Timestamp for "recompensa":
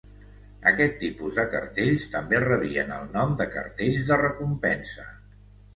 4.27-5.11